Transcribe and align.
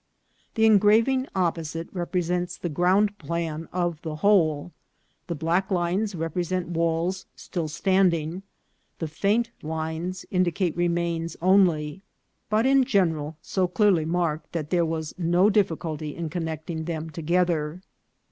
The 0.55 0.65
engraving 0.65 1.27
opposite 1.35 1.87
represents 1.93 2.57
the 2.57 2.69
ground 2.69 3.19
plan 3.19 3.69
of 3.71 4.01
the 4.01 4.15
whole. 4.15 4.71
The 5.27 5.35
black 5.35 5.69
lines 5.69 6.15
represent 6.15 6.69
walls 6.69 7.27
still 7.35 7.67
standing; 7.67 8.41
the 8.97 9.07
faint 9.07 9.51
lines 9.61 10.25
indicate 10.31 10.75
remains 10.75 11.37
only, 11.39 12.01
but, 12.49 12.65
in 12.65 12.83
general, 12.83 13.37
so 13.43 13.67
clearly 13.67 14.05
marked 14.05 14.53
that 14.53 14.71
there 14.71 14.85
was 14.87 15.13
no 15.19 15.51
difficulty 15.51 16.15
in 16.15 16.31
connecting 16.31 16.85
them 16.85 17.11
together. 17.11 17.79